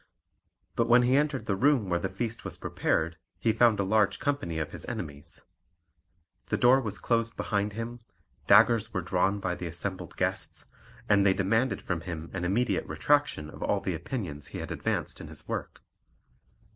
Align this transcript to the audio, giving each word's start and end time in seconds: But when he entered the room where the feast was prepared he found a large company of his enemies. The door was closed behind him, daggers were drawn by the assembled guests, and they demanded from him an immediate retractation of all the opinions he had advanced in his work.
But 0.75 0.87
when 0.89 1.03
he 1.03 1.15
entered 1.15 1.45
the 1.45 1.55
room 1.55 1.87
where 1.87 1.99
the 1.99 2.09
feast 2.09 2.43
was 2.43 2.57
prepared 2.57 3.17
he 3.37 3.53
found 3.53 3.79
a 3.79 3.83
large 3.83 4.19
company 4.19 4.57
of 4.57 4.71
his 4.71 4.83
enemies. 4.87 5.41
The 6.47 6.57
door 6.57 6.81
was 6.81 6.97
closed 6.97 7.37
behind 7.37 7.73
him, 7.73 7.99
daggers 8.47 8.95
were 8.95 9.03
drawn 9.03 9.39
by 9.39 9.53
the 9.53 9.67
assembled 9.67 10.17
guests, 10.17 10.65
and 11.07 11.23
they 11.23 11.35
demanded 11.35 11.83
from 11.83 12.01
him 12.01 12.31
an 12.33 12.45
immediate 12.45 12.87
retractation 12.87 13.47
of 13.51 13.61
all 13.61 13.79
the 13.79 13.93
opinions 13.93 14.47
he 14.47 14.57
had 14.57 14.71
advanced 14.71 15.21
in 15.21 15.27
his 15.27 15.47
work. 15.47 15.83